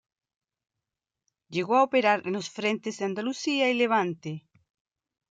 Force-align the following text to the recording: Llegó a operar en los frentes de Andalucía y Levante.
Llegó 1.53 1.75
a 1.77 1.83
operar 1.83 2.23
en 2.25 2.33
los 2.33 2.49
frentes 2.49 2.97
de 2.97 3.05
Andalucía 3.05 3.69
y 3.69 3.75
Levante. 3.75 4.47